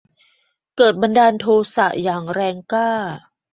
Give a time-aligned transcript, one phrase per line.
[0.77, 1.45] เกิดบันดาลโท
[1.75, 2.89] สะอย่างแรงกล้า